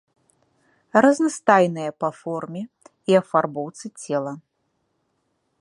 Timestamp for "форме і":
2.21-3.21